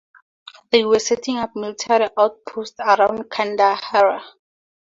They 0.71 0.83
were 0.83 0.97
setting 0.97 1.37
up 1.37 1.51
military 1.55 2.09
outposts 2.17 2.79
around 2.79 3.29
Kandahar. 3.29 4.23